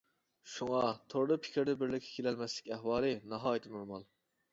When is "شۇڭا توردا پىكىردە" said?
0.51-1.75